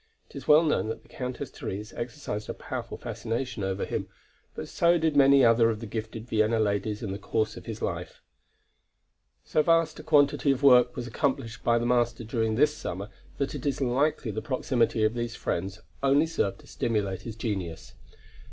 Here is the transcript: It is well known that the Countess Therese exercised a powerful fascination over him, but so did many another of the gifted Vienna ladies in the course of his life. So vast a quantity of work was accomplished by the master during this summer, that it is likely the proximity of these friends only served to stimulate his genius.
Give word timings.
It 0.31 0.35
is 0.35 0.47
well 0.47 0.63
known 0.63 0.89
that 0.89 1.03
the 1.03 1.09
Countess 1.09 1.51
Therese 1.51 1.93
exercised 1.93 2.49
a 2.49 2.55
powerful 2.55 2.97
fascination 2.97 3.63
over 3.63 3.85
him, 3.85 4.07
but 4.55 4.67
so 4.67 4.97
did 4.97 5.15
many 5.15 5.43
another 5.43 5.69
of 5.69 5.79
the 5.79 5.85
gifted 5.85 6.27
Vienna 6.27 6.59
ladies 6.59 7.03
in 7.03 7.11
the 7.11 7.19
course 7.19 7.55
of 7.55 7.67
his 7.67 7.83
life. 7.83 8.19
So 9.45 9.61
vast 9.61 9.99
a 9.99 10.03
quantity 10.03 10.49
of 10.49 10.63
work 10.63 10.95
was 10.95 11.05
accomplished 11.05 11.63
by 11.63 11.77
the 11.77 11.85
master 11.85 12.23
during 12.23 12.55
this 12.55 12.75
summer, 12.75 13.09
that 13.37 13.53
it 13.53 13.63
is 13.63 13.79
likely 13.79 14.31
the 14.31 14.41
proximity 14.41 15.03
of 15.03 15.13
these 15.13 15.35
friends 15.35 15.79
only 16.01 16.25
served 16.25 16.61
to 16.61 16.67
stimulate 16.67 17.21
his 17.21 17.35
genius. 17.35 17.93